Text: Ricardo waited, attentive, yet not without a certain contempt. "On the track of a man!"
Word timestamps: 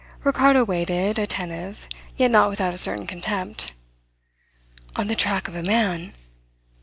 Ricardo 0.23 0.63
waited, 0.65 1.19
attentive, 1.19 1.87
yet 2.17 2.31
not 2.31 2.49
without 2.49 2.73
a 2.73 2.77
certain 2.79 3.05
contempt. 3.05 3.71
"On 4.95 5.05
the 5.05 5.13
track 5.13 5.47
of 5.47 5.55
a 5.55 5.61
man!" 5.61 6.13